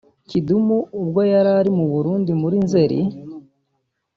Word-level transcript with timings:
Kidumu 0.29 0.77
ubwo 1.01 1.21
yari 1.31 1.49
ari 1.59 1.69
i 1.81 1.87
Burundi 1.91 2.31
muri 2.41 2.55
Nzeli 2.65 2.99